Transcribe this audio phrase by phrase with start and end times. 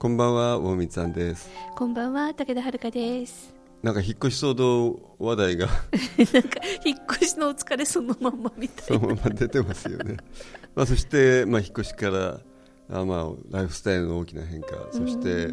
[0.00, 1.50] こんばんは大光さんです。
[1.76, 3.54] こんばんは武田遥です。
[3.82, 5.66] なんか引っ越し騒動話題が。
[6.32, 8.98] なんか引っ越しのお疲れそのまんまみたいな。
[8.98, 10.16] そのまま出てますよね。
[10.74, 12.40] まあそして、まあ、引っ越しから
[12.88, 14.68] あまあライフスタイルの大きな変化。
[14.90, 15.52] そして、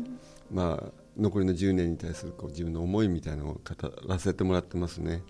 [0.49, 3.59] まあ残りの10年に対するこう自分の思いみたいなのを語
[4.07, 5.23] らせてもらってますね。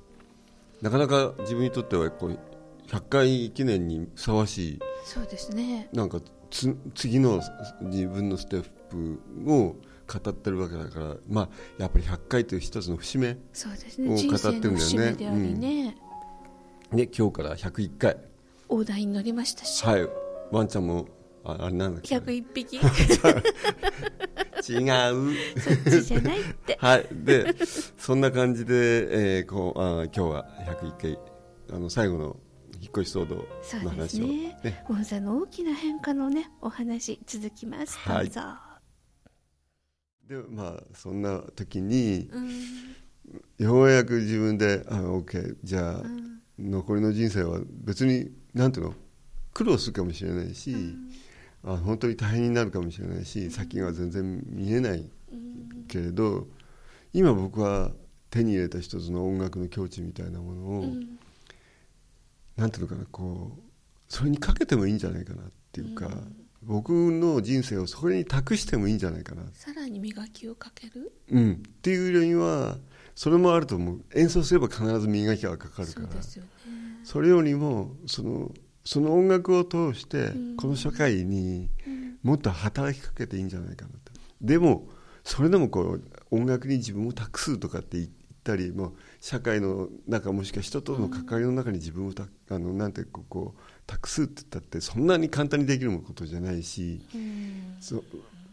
[0.84, 2.38] なかなか自分にとってはこう
[2.85, 4.79] 100回記念にふさわしい。
[5.05, 5.90] そうですね。
[5.91, 7.41] なんかつ次の
[7.82, 8.76] 自分のステップ
[9.46, 9.76] を
[10.07, 15.13] 語ってるわけだから、まあ、やっぱり100回という一つの節目を語ってるんだよね。
[15.13, 15.98] でね、
[16.94, 18.18] で今日から101回。
[18.70, 20.07] 大台に乗りましたし、はい。
[20.52, 21.07] ワンちゃんも
[21.44, 22.77] ああれなんだっけ？101匹？
[24.70, 25.34] 違う。
[25.60, 26.77] そっちじゃないって。
[26.82, 27.07] はい。
[27.12, 27.55] で
[27.98, 30.46] そんな感じで、えーこうあ今日は
[30.82, 31.20] 101回
[31.74, 32.38] あの最後の
[32.82, 34.84] 引っ越し騒動そうですの話をね。
[34.90, 37.98] モンさんの大きな変化のねお話続きます。
[38.07, 38.27] どはい。
[38.27, 38.41] うぞ、
[40.27, 42.49] でまあそんな時にうん。
[43.57, 46.39] ようやく自分であ OK じゃあ、うん。
[46.57, 48.93] 残りの人生は別になんていうの
[49.53, 50.75] 苦労するかもしれないし、
[51.63, 55.85] あ本当に大変になるかもしれないし先が全然見えないうん。
[55.87, 56.48] けれど
[57.13, 57.91] 今僕は
[58.29, 61.20] 手に入れた一つの音楽の境地みたいなものを、うん。
[62.55, 63.61] なんていうのかなこう
[64.07, 66.09] それにかけてもいいんじゃないかなっていうか、
[66.68, 71.13] 僕の人生をそれに託してもいいんじゃないかな、さらに磨きをかける？
[71.31, 72.78] うん、っていうよりは
[73.16, 74.01] それもあると思う。
[74.13, 76.07] 演奏すれば必ず磨きがかかるから。
[76.07, 76.50] そうですよね。
[77.03, 78.51] それよりもその
[78.83, 80.57] その音楽を通してうん。
[80.57, 82.17] この社会にうん。
[82.22, 84.11] もっと働きかけていいんじゃないかなと。
[84.41, 84.89] でも
[85.23, 88.09] それでもこう音楽に自分を託すとかって言っ
[88.44, 97.01] たりもう社会の中もしくは人との関わりの中に自分をたあのなんてこうこう託すって言ったってそんなに簡単にできることじゃないし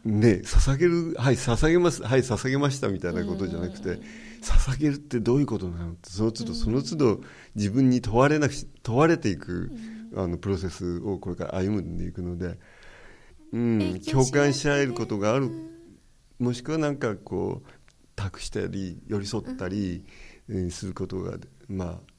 [0.04, 4.00] ね捧げるはい捧げますはい捧げましたみたいなことじゃなくて
[4.42, 7.20] 捧げるってどういうことなのってその都度その都度
[7.56, 9.72] 自分に問われなくし問われていく
[10.16, 12.58] あのプロセスをこれから歩んでいくので、
[13.52, 15.50] うん共感し合えることがある。
[16.40, 17.68] もしくはなんかこう
[18.16, 20.04] 託したり寄り添ったり、
[20.48, 22.13] えーすることがまあ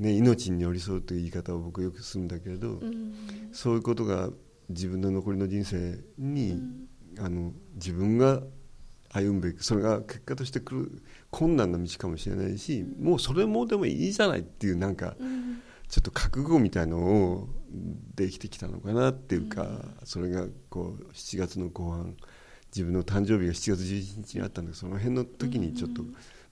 [0.00, 3.14] ね命に寄り添うという言い方を僕よくするんだけれど、うん。
[3.52, 4.30] そういうことが
[4.68, 6.60] 自分の残りの人生に、
[7.18, 8.42] あの自分が
[9.12, 15.62] 歩むべきそれが結果として来る困難な道かもしれないし、もうそれもでもいいじゃないっていうなんかうん。
[15.88, 17.48] ちょっと覚悟みたいのを
[18.14, 22.16] できてきたのかなっていうか、それがこう7月の後半
[22.74, 26.02] 自分の誕生日が7月11日にあったんでその辺の時にちょっと、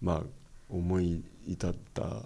[0.02, 0.22] まあ
[0.68, 2.24] 思い至った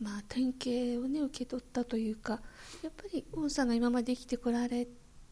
[0.00, 2.40] まあ典型をね受け取ったというか
[2.82, 4.86] やっぱり王さんが今まで生きてこられ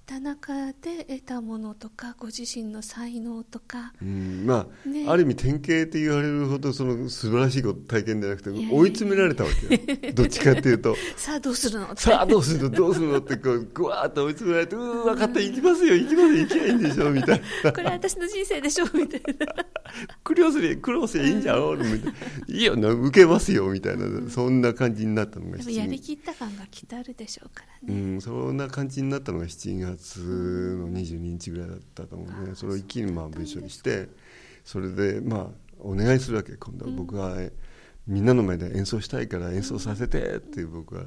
[0.06, 3.92] た中で得たものとかご自身の才能とか。
[4.00, 5.06] うんまあ、ね。
[5.08, 10.12] ある意味典型って言われるほどその素晴らしいこと体験じゃなくて追い詰められたわけよ。
[10.14, 10.96] どっちかっていうと。
[11.16, 11.86] さあどうするの？
[11.86, 12.02] って。
[12.02, 12.70] さあどうするの？
[12.70, 13.18] どうするの？
[13.18, 15.96] ってこうぐわーっと追い詰められてうー分かった行きますよ。
[15.96, 16.38] 行きますよ。
[16.38, 17.72] 行きゃいいんでしょみたいな。
[17.72, 19.46] これ私の人生でしょみたいな。
[20.22, 22.12] 苦労すり苦労すりゃいいんじゃんみたいな。
[22.46, 24.30] いいよな受けますよみたいな。
[24.30, 34.08] そんな感じになったのがでも7月やりきった感がきっとあるでしょうからうね、ん、そんな感じになったのが7月の22日ぐらいだったと思うね、それを一気にまあ文章にして
[34.64, 36.92] それでまあお願いするわけ今度は。
[36.92, 37.36] 僕は、
[38.06, 41.06] みんなの前で演奏したいから演奏させてっていう僕は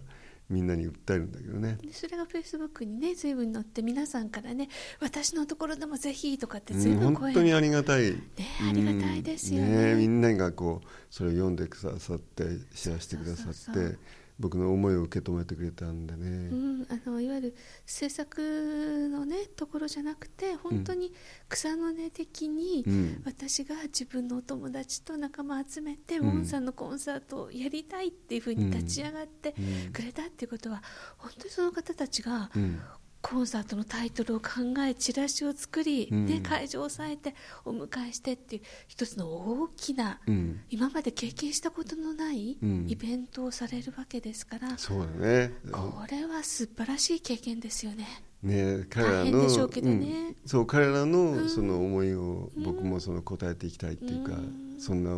[0.50, 4.68] みんなに訴えるんだけどね、でそれがフェイスブックにね随分載って皆さんからね
[5.00, 8.20] 私のところでもぜひとかってうん随分声本当にありがたい、ね
[8.68, 9.94] ありがたいですよね。
[9.94, 10.00] うん。
[10.00, 13.98] みんながこうそれを読んでくださってシェアしてくださって
[14.40, 17.56] 僕の思いを受け止めてくれたんでね、うん、あのいわゆる
[17.86, 21.14] 制作のねところじゃなくて本当に
[21.50, 23.22] 草の根的に、うん。
[23.26, 26.30] 私が自分のお友達と仲間集めて、うん。
[26.30, 30.84] ウォンさんのコンサートをやりたいっていうふうに立ち上がってうんくれたっていうことは、
[31.18, 32.80] 本当にその方たちがうん
[33.22, 34.50] コンサートのタイトルを考
[34.88, 36.26] えチラシを作り、うん。
[36.26, 37.36] ね、会場を抑えて
[37.66, 40.62] お迎えしてっていう一つの大きな、うん。
[40.70, 42.86] 今まで経験したことのないうん。
[42.90, 45.54] イベントをされるわけですから、そうだね。
[45.72, 48.08] これは素晴らしい経験ですよね。
[48.42, 49.30] ね彼らのね。
[49.32, 50.36] うん。
[50.46, 54.70] そう彼らのその思いを僕もその答えていきたいっていうか、うん。
[54.80, 55.12] そんな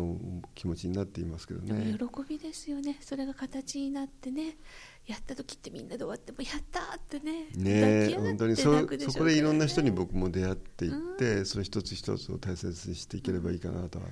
[0.56, 1.96] 気持ちになっていますけどでね。
[1.96, 2.98] も喜びですよね。
[3.00, 4.56] それが形になってね
[5.06, 14.04] やった時ってみんなで終わってもやったーってねね本当に泣そそこでいろんな人に僕も出会っていって、その一つ一つを大切にしていければいいかなとは、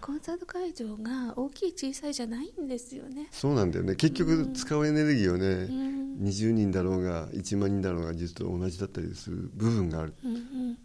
[0.00, 3.28] コンサート会場が大きい小さいじゃないんですよね。
[3.30, 3.96] そうなんだよね。
[3.96, 6.00] 結局使うエネルギーをね、うん。
[6.20, 10.14] 20人だろうが1万人だろうが実は同じだったりする部分がある。
[10.24, 10.78] うんうん。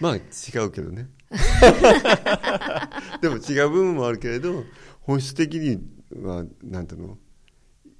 [0.00, 0.20] まあ違
[0.64, 1.08] うけどね。
[3.20, 4.64] でも違う部分もあるけれど
[5.00, 5.78] 本質的に
[6.22, 7.18] はなんていうの？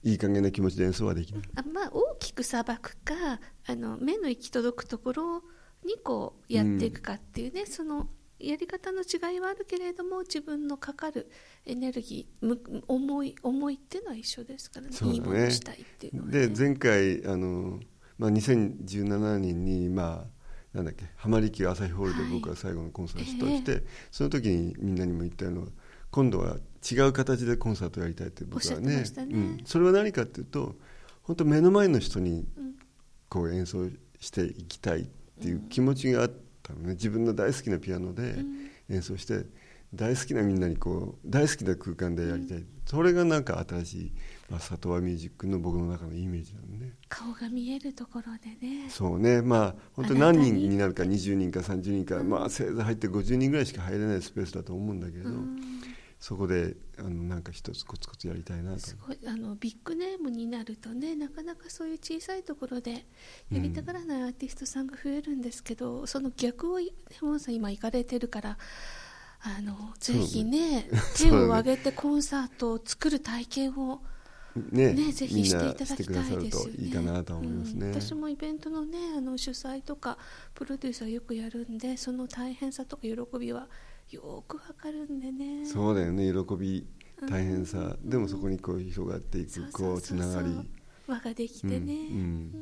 [0.02, 1.42] いい加減な気持ちで演奏はできない。
[1.56, 5.42] あまあ大きくさばくかあの目の行き届くところ
[5.84, 8.08] にこうやっていくかっていうね、その
[8.38, 11.30] やり方の違いはあるけれども自分のかかる
[11.66, 14.92] エネルギーむ思い思いっていうのは一緒ですからね。
[15.00, 15.08] ね。
[15.08, 17.80] いいものをしたいっていうのは、ね、で前回あの、
[18.16, 20.38] まあ、2017年にまあ
[20.72, 25.68] なんだっけ浜離宮朝日ホールではい僕は最後のコンサートをして、その時にみんなにも言ったのは
[26.10, 26.56] 今度は
[26.90, 28.96] 違う形でコンサートをやりたいって僕はね。
[28.96, 29.04] ね。
[29.18, 30.76] うん、それは何かっていうと
[31.22, 32.74] 本当目の前の人にうん。
[33.28, 33.86] こう演奏
[34.20, 35.04] していきたいっ
[35.40, 36.30] ていう気持ちがあっ
[36.62, 36.90] たのね。
[36.94, 38.70] 自分の大好きなピアノでん。
[38.90, 39.44] 演奏して
[39.94, 44.12] 大好きなみんなにこう大好きな空間でやりたい、それがなんか新しい、
[44.50, 46.92] まあ、里和ミュージックの僕の中のイメージなのね。
[47.08, 48.90] 顔が見えるところでね。
[48.90, 49.40] そうね。
[49.40, 55.60] まあ本当に何人になるか20人か30人か、まあせいぜい入って50人ぐらいしか入れないスペースだと思うんだけど、うん
[56.20, 58.80] そこであのなんか一つコツコツやりたいなと。
[58.80, 63.06] すごいあのビッグネームになるとねなかなかそういう小さいところで
[63.50, 66.86] やりたがらないアーティストさんが増えるんですけど、その逆をね
[67.22, 68.58] モンさん今行かれてるから
[69.40, 74.00] あのぜひね手を挙げてコンサートを作る体験を
[74.72, 76.86] ねね、ぜひしていただきたいですよね。
[76.86, 80.18] いいかなと思いますね、うん私もイベントのねあの主催とか
[80.54, 83.68] プロデューサーよくやるんでその大変さとか喜びは
[84.10, 85.66] よくわかるんでね。
[85.66, 86.32] そうだよね。
[86.32, 86.86] 喜び
[87.28, 90.68] 大変さ、でもそこにこう広がっていくこうつながり。
[91.06, 91.92] 輪ができてね、うんうん。
[91.92, 92.52] うん。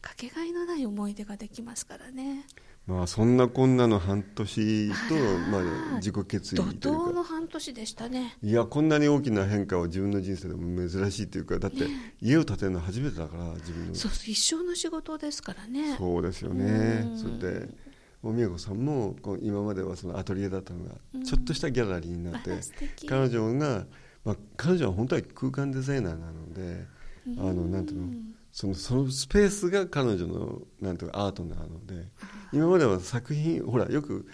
[0.00, 2.46] かけがえのない思い出ができますからね。
[2.86, 5.14] まあそんなこんなの半年と
[5.50, 8.36] まあ、自己決意怒という涛のか半年でしたね。
[8.42, 11.58] いやこんなに大きな変化を自分の人生でも珍しいというか。
[11.58, 11.86] だって
[12.20, 13.94] 家を建てるの初めてだから自分の。
[13.94, 15.94] そうそう一生の仕事ですからね。
[15.98, 17.06] そうですよね。
[17.10, 17.18] うん。
[17.18, 17.68] それで
[18.22, 20.94] おみやこさんもこう今まではそのアトリエだったのが
[21.24, 23.06] ちょっとしたギャラリーになって、あ ら素敵。
[23.06, 23.86] 彼女が、
[24.24, 26.86] まあ、彼女は本当は空間デザイナーなので、
[27.38, 28.12] あのなんていうの
[28.52, 32.08] そのそのスペースが彼女のなんていうかアートなので
[32.52, 34.26] 今までは作品ほらよく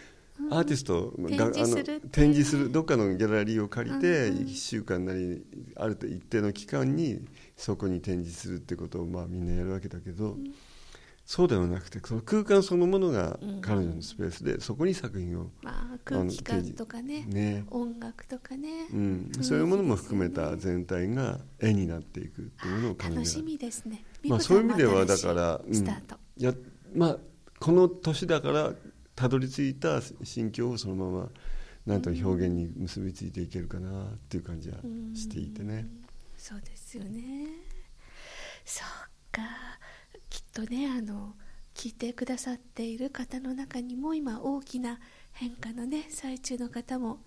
[0.51, 2.09] アーティストが、展示するっていうね。
[2.13, 4.43] 展示するどっかのギャラリーを借りてうんうん。
[4.45, 5.43] 1週間なり
[5.77, 7.21] ある一定の期間に
[7.57, 10.37] そこに展示するってことをまあみんなやるわけだけど、
[11.27, 17.65] そうではなくてその空間そのものが彼女のスペースで、そこに作品をまあ空気感とかねね。
[17.69, 24.05] 音楽とかね、うん、そういうものも含めた全体が絵になっていくっていうのを考え楽しみですね。
[24.25, 26.55] まあ、そういう意味ではだから、スタート、うんや
[26.95, 27.19] まあ、
[27.59, 28.73] この年だから
[29.17, 31.29] たどり着いた心境をそのまま
[31.87, 34.77] なんと表現に結びついていけるかなっていう感じは
[35.15, 35.89] していてね。
[36.37, 37.49] そうですよね。
[38.65, 39.43] そうか
[40.57, 41.35] とねあの
[41.75, 44.99] 聞いてくださっている方の中にも今大きな
[45.33, 47.19] 変化のね最中の方も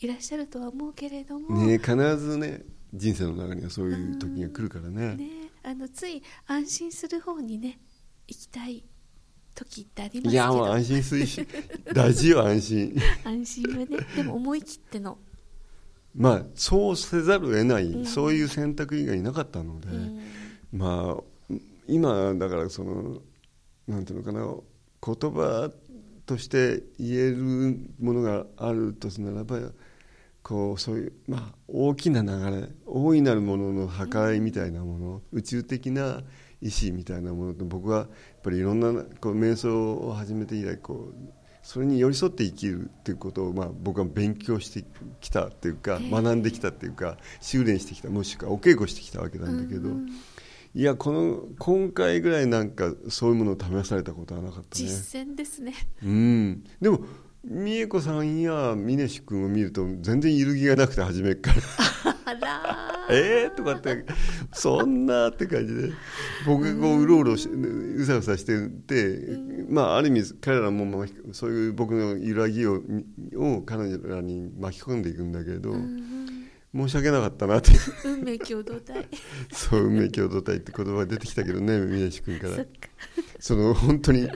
[0.00, 2.62] いらっしゃるとは思うけれども、ね必ずね
[2.94, 5.16] 人生の中にはそういう時が来るからね。
[5.16, 5.28] ね
[5.62, 7.78] あのつい安心する方にね
[8.26, 8.82] 行きたい
[9.54, 11.46] 時ってありますいやもう安心するし
[11.92, 12.96] 大事よ安心。
[13.24, 15.18] 安心はね でも思い切っての、
[16.14, 18.06] まあそうせざるを得ない、うん。
[18.06, 20.20] そういう選択以外なかったので、うん。
[20.72, 21.37] まあ
[21.88, 23.22] 今だからその
[23.86, 24.44] なんていうのかな
[25.04, 25.70] 言葉
[26.26, 29.58] として言えるものがあるとするならば
[30.42, 36.22] こうそういう、まあ、大きな流れ大いなるものの破壊みたいなもの、宇宙的な
[36.60, 38.08] 意志みたいなものと僕はやっ
[38.42, 44.84] ぱりいろんなこう瞑想を始めて以来こうそれに寄り添って生きるっていうことを、まあ、僕は勉強して
[45.20, 49.90] きたっていうか学んできたっていうか修練してきたもしくはお稽古してきたわけなんだけど。
[49.90, 50.08] うん
[50.74, 54.86] いやこの今回ぐらいなんかそういうものを試されたことはなかったね。
[54.86, 55.74] 実践ですね。
[56.02, 56.64] うん。
[56.80, 57.00] でも
[57.44, 61.56] 美恵子さんや峰志君を見ると全然揺るぎがなくて初めっから。
[62.26, 62.98] あらー。
[63.10, 64.04] えーとかって
[64.52, 65.92] そんなって感じで。
[66.46, 72.82] 僕がこううろうろしうさうさしてて、まあある意味彼らもそういう僕の揺らぎを
[73.36, 75.72] を彼女らに巻き込んでいくんだけれど、
[76.74, 77.70] 申し訳なかったなって。
[78.04, 79.08] 運命共同体。
[79.52, 82.64] そう運命共同体って言葉が出てきたけどね峰志君から。
[83.40, 84.28] その本当に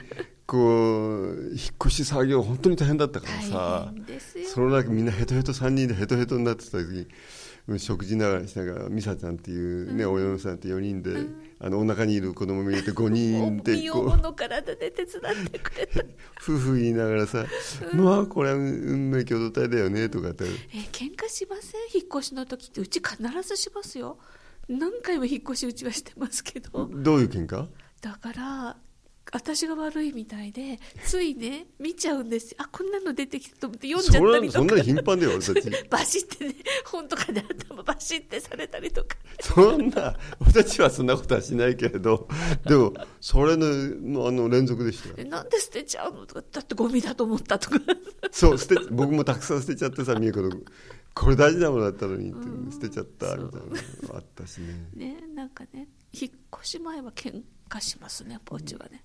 [0.46, 3.92] こう引っ越し作業本当に大変だったからさ。
[4.52, 7.08] その中みんなヘトヘト3人でヘトヘトになってた時にうん
[7.78, 11.12] 食事ながらしながら美沙ちゃんっていうね、親御さんって4人で、
[11.60, 16.00] あのお腹にいる子供も入れて5人で身こう重の体で手伝ってくれた
[16.42, 17.46] 夫婦言いながらさ
[17.94, 20.48] 「まあこれは運命共同体だよね」とかってえ
[20.90, 24.18] 喧嘩しません引っ越しの時ってうち必ずしますよ
[24.68, 27.68] 何回も引っ越しうちはしてますけどどういう喧嘩
[28.00, 28.76] だから
[29.32, 32.58] 私が悪いみたいでついね見ちゃうんですよ。
[32.58, 34.58] あこんなの出てきたと思って読んじゃそったりとか。
[34.58, 35.70] そんなに頻繁だよ俺たち。
[35.88, 39.16] バシってね本とかで頭バシってされたりとか。
[39.40, 42.28] そんな俺たちはそんなことはしないけれど
[42.66, 47.80] でもそれののあの連続でしたなんで捨てちゃうのとかだってゴミだと思ったとか。
[48.30, 50.50] そう捨て僕もたくさん捨てちゃってさ美恵子の
[51.14, 53.66] これ大事なものだったのにって捨てちゃったみたいな
[54.10, 54.88] のあったしね。
[54.94, 59.02] ねなんかね引っ越し前は喧嘩しますねポーチはね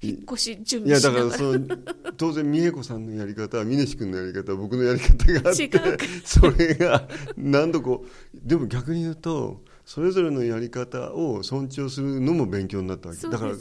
[0.00, 1.24] 引っ越し準いや備しながら。
[1.24, 6.04] だからその当然美恵子さんのやり方は峰志君のやり方は僕のやり方があって違うか。
[6.24, 13.28] それが何度こうでも逆に言うとそれぞれのやり方を尊重するのも勉強になったわけ。
[13.28, 13.54] だから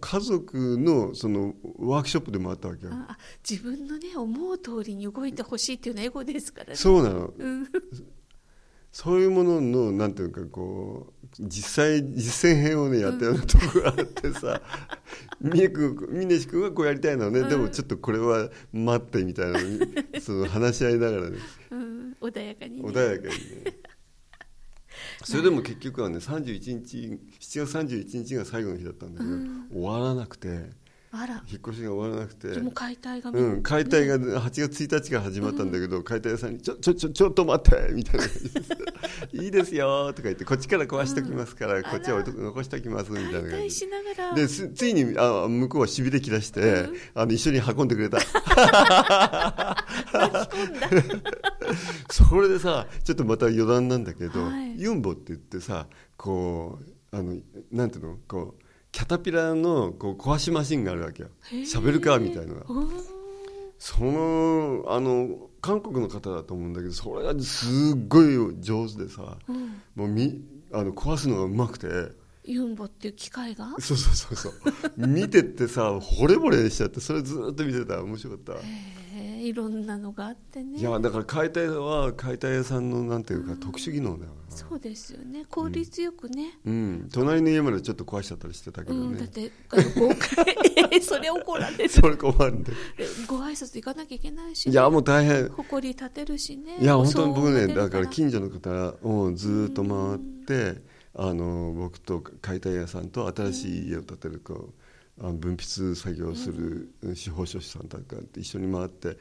[0.00, 2.92] 家族のそのワークショップでもあったわけよ。
[2.92, 3.16] あ
[3.48, 6.76] 自分のね思う通りに動いてほしいっていうのはエゴですからね。
[6.76, 7.32] そうなの。
[7.36, 7.68] うん。
[8.90, 14.60] そういうもののなんていうかこう実際実践編をねやったようなところがあってさ
[15.40, 19.58] 峰君峰志君はこうやりたいのね、でもちょっとこれは待ってみたいな。
[20.20, 21.38] その話し合いながらね。
[21.70, 23.78] うん、穏やかに、ね、穏やかにね。
[25.24, 26.96] それでも結局はね31日
[27.38, 30.70] 7月31日が最後の日だったんだけど、終わらなくて
[31.10, 31.42] あら。
[31.50, 32.48] 引っ越しが終わらなくて。
[32.48, 38.60] でも解体がうん、解体が8月1日から始まったんだけど、解体屋さんに「ちょちょちょちょっと待って」みたいな感じで
[39.44, 41.82] 「いいですよ」とか言って「こっちから壊しときますから、うん。
[41.84, 44.34] こっちは残しておきます」みたいな解感じ体しながら。
[44.34, 48.18] でついにあ向こうはしびれ切らして、あの一緒に運んでくれた。
[52.10, 54.80] それでさちょっとまた余談なんだけど、はい。
[54.80, 55.86] ユンボって言ってさ
[56.16, 56.78] こ
[57.12, 57.36] うあの
[57.72, 58.18] なんていうの？
[58.26, 61.28] こうキャタピラのこう壊しマシンがあるわけよ。
[61.52, 61.64] へー。
[61.64, 62.66] シャベルカーみたいなのが。
[63.78, 69.82] そのあの韓国の方だと思うんだけどそれがすっごい上手でさ、うん。
[69.94, 70.40] もうみ
[70.72, 71.86] あの壊すのがうまくて。
[72.44, 73.68] ユンボっていう機械が？
[73.78, 75.06] そうそうそうそう。
[75.06, 78.02] 見てってさ惚れ惚れしちゃってそれずっと見てた。
[78.02, 78.54] 面白かった、
[79.40, 80.78] いろんなのがあってね。
[80.78, 85.44] いやだから解体は解体屋さんのなんていうか特殊技能だよなそうですよね。
[85.50, 90.56] 効率よくね、うん、隣の家までちょっと壊しちゃったりしてたけうん、どね、だってあの豪快
[90.90, 91.88] え それ怒られる。
[91.90, 92.72] それ困るんで。
[92.98, 95.48] えご挨拶行かなきゃいけないし、ね、いやもう大変。
[95.48, 96.78] 誇り立てるしね。
[96.80, 100.82] いや本当に僕ねだから近所の方をずっと回って
[101.14, 104.77] あの僕と解体屋さんと新しい家を建てるこう
[105.20, 109.16] あの分泌作業をする司法書士さんとかって一緒に回って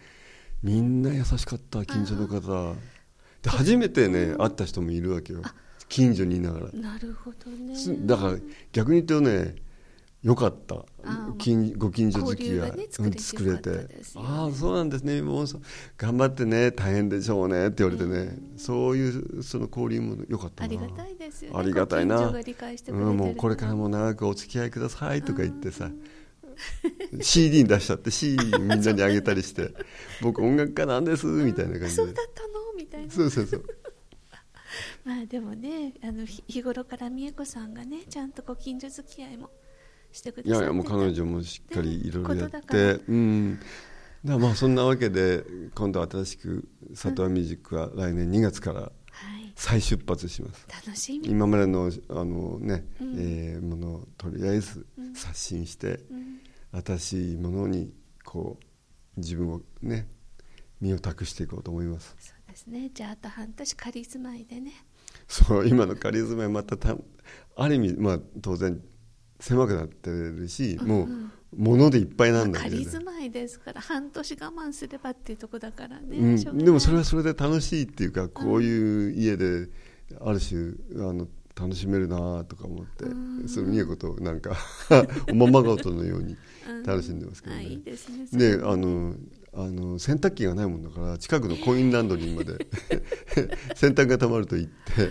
[0.63, 2.75] みんな優しかった近所の方。
[3.42, 5.42] で初めてね会った人もいるわけよ。
[5.89, 6.72] 近所にいながら。
[6.74, 7.75] なるほどね。
[7.75, 8.38] すだから
[8.72, 9.56] 逆に言うとね
[10.24, 10.84] よかった。
[11.04, 13.88] あ近ご近所付きが交流がねうん作れて。
[14.16, 15.22] ああそうなんですね。
[15.22, 15.60] もうそ
[15.96, 17.68] 頑張ってね大変でしょうね。
[17.68, 20.66] って言われてね、そういうその交流も良かったな。
[20.66, 21.60] ありがたいですよね。
[21.60, 22.18] ありがたいな。
[22.28, 25.92] うん、もうこれからも長くお付き合いくださいとか言ってさ、
[27.22, 29.74] CD に出しちゃって CD みんなにあげたりして。
[30.22, 31.90] 僕音楽家なんですみたいな感じで。
[31.90, 32.74] そうだったの？
[32.76, 33.14] みたいな。
[33.14, 33.64] そうそうそう。
[35.06, 39.50] まあでもねあの日日頃から美恵子さんがねちゃんとご近所付き合いも
[40.18, 40.50] してくださって。
[40.50, 43.02] たいやいやもう彼女もしっかりいろいろやって。
[43.08, 43.60] うん。
[44.26, 45.44] だまあそんなわけで
[45.76, 48.90] 今度新しく里和ミュージックは来年2月からは
[49.40, 49.54] い。
[49.56, 50.68] 再出発します。
[50.86, 53.14] 楽しみ、今までのあのね、うん。
[53.18, 56.84] えーものをとりあえず刷新して、うん。
[56.86, 57.92] 新しいものに
[58.26, 60.08] こう自分をね
[60.80, 62.16] 身を託していこうと思います。
[62.20, 62.92] そうですね。
[62.94, 64.74] じゃああと半年仮住まいでね。
[65.28, 66.96] そう今の仮住まいまたた
[67.56, 68.80] ある意味まあ当然
[69.39, 71.08] 狭くなってるし、もう
[71.56, 72.84] 物でいっぱいなんだけど、ね。
[72.84, 76.58] 仮住まいですから半年我慢すればっていうとこだからね、うん。
[76.58, 79.70] でもそれはそれで楽しいっていうかこういう家で
[80.22, 80.74] ある種
[81.08, 83.06] あの楽しめるなとか思って、
[83.48, 84.56] その美恵子となんか
[85.32, 86.36] おままごとのように
[86.86, 87.62] 楽しんでますけどね。
[87.62, 87.82] あいい。
[87.82, 89.15] ですねあの
[89.53, 92.67] あの洗濯機がないもんだから近くのコインランドリーまで
[93.75, 95.10] 洗濯がたまると行って。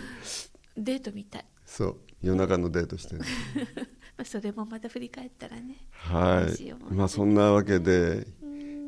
[0.77, 1.97] デートみたい、そう。
[2.23, 3.17] 夜中のデートして、
[4.17, 6.63] まあ、それもまた振り返ったらねはい。
[6.63, 8.27] いまあそんなわけで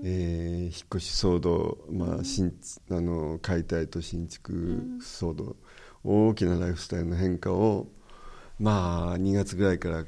[0.02, 2.52] えー引っ越し騒動、まあ、新
[2.90, 5.56] あの解体と新築騒動、
[6.04, 7.88] 大きなライフスタイルの変化を、
[8.58, 10.04] まあ、2月ぐらいから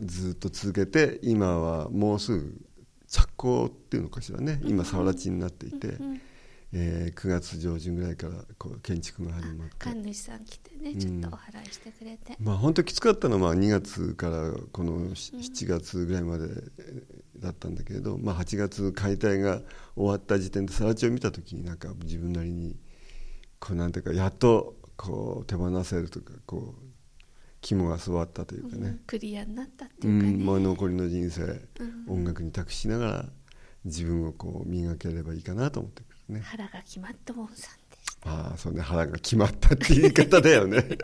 [0.00, 2.60] ずっと続けて今はもうすぐ
[3.08, 4.60] 着工っていうのかしらね。
[4.64, 5.96] 今さわらちになっていて、
[6.72, 9.74] えー9月上旬ぐらいからこう建築が始まって。
[9.78, 16.48] 神主さん来てねちょっとお祓いしてくれて、まあ、本当きつかったのは2月からこのし7月ぐらいまで
[17.38, 19.62] だったんだけれど、まあ、8月解体が
[19.94, 22.76] 終わった時点で更地を見た時になんか自分なりに
[23.60, 26.86] こうなんていうかやっとこう手放せるとかこう
[27.60, 31.60] 肝が据わったというかね、クリアになったってういうかね、んもう残りの人生、
[32.06, 33.24] 音楽に託しながら
[33.84, 36.40] 自分をこう磨ければいいかなと思ってね。
[36.44, 38.30] 腹が決まったウォンさんでした。
[38.30, 40.82] ああそうね腹が決まったって言い方だよね。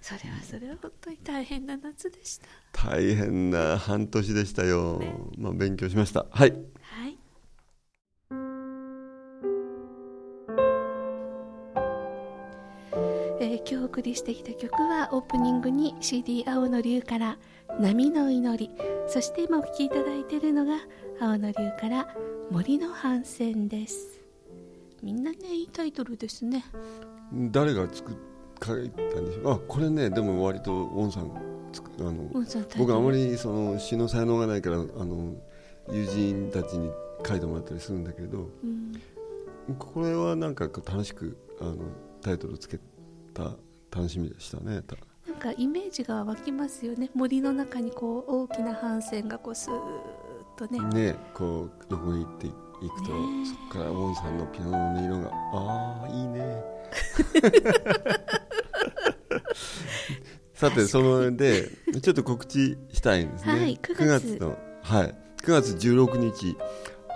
[0.00, 2.46] それはそれは本当に大変な夏でした。
[2.72, 5.00] 大変な半年でしたよ、
[5.38, 6.26] まあ、勉強しました。
[6.30, 6.52] はい。
[6.82, 7.16] はい。
[13.40, 17.38] えー今日お送りしてきた曲はオープニングに CD 青の竜から
[17.80, 18.70] 「波の祈り」
[19.08, 20.76] そして今お聴きいただいているのが
[21.20, 22.08] 青の竜から
[22.50, 24.20] 「森の反戦」です。
[25.02, 26.64] みんなねいいタイトルですね。
[27.50, 28.14] 誰が作っ
[28.64, 29.52] 書いたんでしょう？
[29.52, 31.30] あこれねでも割とウォンさん
[31.98, 32.30] あの
[32.78, 35.34] 僕あまりその詩の才能がないからあの
[35.90, 36.90] 友人たちに
[37.26, 38.92] 書いてもらったりするんだけどうん。
[39.78, 41.76] これはなんか楽しくあの
[42.20, 42.78] タイトルつけ
[43.32, 43.56] た
[43.90, 44.96] 楽しみでしたねた。
[45.26, 47.10] なんかイメージが湧きますよね。
[47.14, 49.78] 森の中にこう大きな帆船がこうスーッ
[50.56, 50.78] とね。
[50.80, 52.56] ねこう横に行っていく
[53.06, 53.46] と、ねえ。
[53.46, 56.64] そこからウォンさんのピアノの音色がああいいね。
[60.54, 61.68] さてそので
[62.00, 65.14] ちょっと告知したいんですね、はい9 9月月のはい。
[65.42, 66.56] 9月16日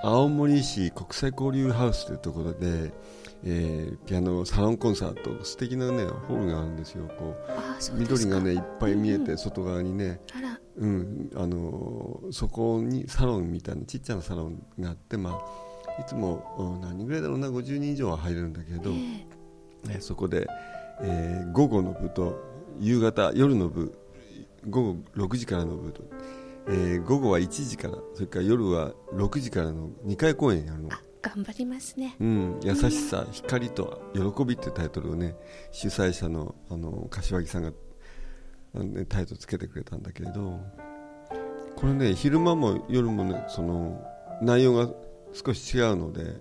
[0.03, 2.93] 青森市国際交流ハウスというところで、
[3.45, 7.09] えーピアノサロンコンサート素敵なねホールがあるんですよ。
[7.19, 7.37] こ
[7.95, 9.39] う緑がねいっぱい見えてうんうん。
[9.39, 10.21] 外側にね、
[10.79, 20.47] うん、あのーそこにサロンみたいなちっちゃなサロンがあって、まあ、いつもうん何人ぐらいだろうな50人以上は入れるんだけれど、えねそこで、
[21.01, 22.39] えー午後の部と
[22.79, 23.93] 夕方夜の部
[24.69, 26.03] 午後6時からの部と、
[26.69, 30.91] えー午後は1時からそれから夜は6時からの2回公演やるの。
[31.21, 32.15] 頑張りますね。
[32.21, 35.35] うん、優しさ、光と喜びっていうタイトルをね
[35.73, 37.73] 主催者のあの柏木さんが
[39.09, 40.61] タイトルつけてくれたんだけれど
[41.77, 44.03] これね昼間も夜もねその
[44.43, 44.91] 内容が
[45.33, 46.37] 少し違うので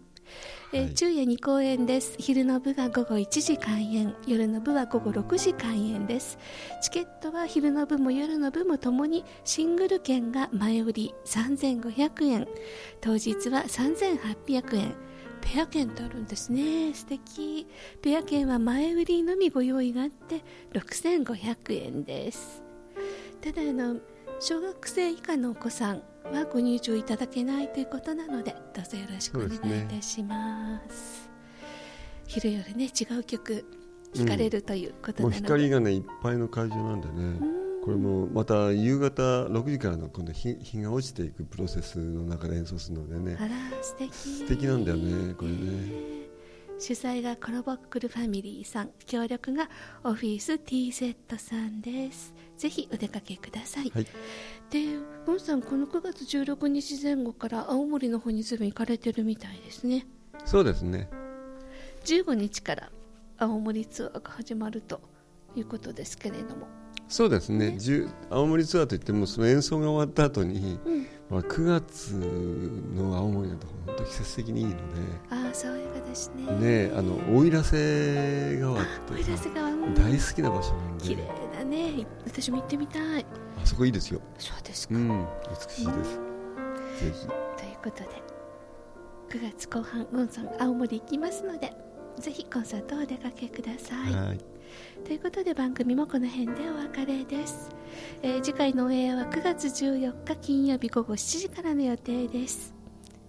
[0.73, 2.15] え昼夜2公演です。
[2.17, 4.15] 昼の部は午後1時開演。
[4.25, 6.39] 夜の部は午後6時開演です。
[6.81, 11.13] チケットは昼の部も夜の部もともにシングル券が前売り。
[11.25, 12.47] 3500円。
[13.01, 14.95] 当日は3800円。
[15.41, 16.93] ペア券とあるんですね。
[16.93, 17.67] 素敵。
[18.01, 22.63] ペア券は前売りのみご用意があって6500円です。
[23.41, 23.99] ただあの
[24.39, 31.29] 小学生以下のお子さんはご入場いただけないということなのでどうぞよろしくお願いいたします。
[32.27, 33.65] 昼夜ね違う曲
[34.13, 37.81] 聴かれるということなので、光がねいっぱいの会場なんでね、うん。
[37.83, 43.37] これもまた夕方6時からの今度日日が落ちていくプロセスの中で演奏するのでね。
[43.39, 43.49] あら
[43.81, 44.13] 素敵。
[44.13, 46.10] 素敵なんだよねこれね
[46.81, 49.69] 主催がコロボックルファミリーさん協力が
[50.03, 52.33] オフィス TZ さんです。
[52.57, 54.07] ぜひお出かけください、はい。
[54.71, 60.07] でボンさんこの9月16日前後から青森の方にずいぶん行かれてるみたいですね。
[60.43, 61.07] そうですね。
[62.05, 62.91] 15日から
[63.37, 65.01] 青森ツアーが始まると
[65.55, 66.65] いうことですけれども。
[67.07, 67.75] そうですね。
[67.77, 72.11] じゅ青森ツアーといってもその演奏が終わった後に、うんまあ、9月
[72.93, 74.73] の青森なんて本当季節的にいいの
[75.29, 76.45] ああ爽やかですね。
[76.59, 81.03] でねあの奥入瀬川っ奥てさ入瀬川うん大好きな場所なんで。
[81.05, 81.23] 綺麗
[81.57, 82.05] だね。
[82.25, 83.25] 私も行ってみたい。
[83.63, 84.19] あそこいいですよ。
[84.37, 86.19] そうですか、うん美しいです。
[86.99, 87.27] ぜひ。
[87.27, 88.09] ということで
[89.29, 91.73] 9月後半ウンさん青森行きますので
[92.19, 94.13] ぜひコンサートお出かけください。
[94.13, 94.50] はい
[95.05, 97.69] ということで番組もこの辺でお別れです、
[98.21, 102.73] えー次回のオンエアは9月14日金曜日午後7時からの予定です。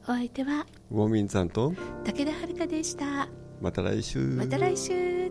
[0.05, 1.73] お相手はウォーミンさんと
[2.05, 3.29] 武田遥でした。
[3.61, 4.19] また来週。
[4.19, 5.31] また来週。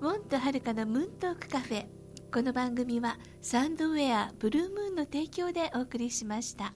[0.00, 1.86] ウォンとはるかのムーントークカフェ。
[2.32, 6.74] この番組はサンドウェアブルームーンの提供でお送りしました。